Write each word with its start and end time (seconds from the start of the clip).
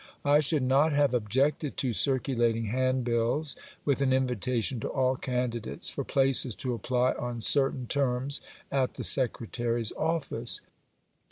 I 0.25 0.39
should 0.39 0.63
not 0.63 0.93
have 0.93 1.13
objected 1.13 1.77
to 1.77 1.93
circulating 1.93 2.65
hand 2.65 3.03
bills, 3.03 3.55
with 3.85 4.01
an 4.01 4.11
invitation 4.11 4.79
to 4.79 4.89
all 4.89 5.15
candidates 5.15 5.91
for 5.91 6.03
places 6.03 6.55
to 6.55 6.73
apply 6.73 7.11
on 7.19 7.39
certain 7.39 7.85
terms 7.85 8.41
at 8.71 8.95
the 8.95 9.03
secretary's 9.03 9.91
office. 9.91 10.61